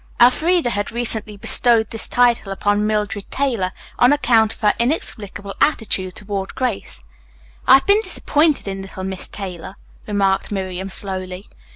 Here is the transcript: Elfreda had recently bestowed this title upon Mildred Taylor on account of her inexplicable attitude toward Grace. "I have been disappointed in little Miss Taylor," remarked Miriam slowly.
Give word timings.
Elfreda 0.19 0.71
had 0.71 0.91
recently 0.91 1.37
bestowed 1.37 1.91
this 1.91 2.07
title 2.07 2.51
upon 2.51 2.87
Mildred 2.87 3.29
Taylor 3.29 3.69
on 3.99 4.11
account 4.11 4.51
of 4.51 4.61
her 4.61 4.73
inexplicable 4.79 5.53
attitude 5.61 6.15
toward 6.15 6.55
Grace. 6.55 7.01
"I 7.67 7.75
have 7.75 7.85
been 7.85 8.01
disappointed 8.01 8.67
in 8.67 8.81
little 8.81 9.03
Miss 9.03 9.27
Taylor," 9.27 9.75
remarked 10.07 10.51
Miriam 10.51 10.89
slowly. 10.89 11.47